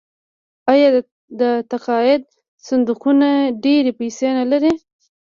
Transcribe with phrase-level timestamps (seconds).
[0.71, 0.87] آیا
[1.39, 1.41] د
[1.71, 2.21] تقاعد
[2.67, 3.29] صندوقونه
[3.63, 4.73] ډیرې پیسې نلري؟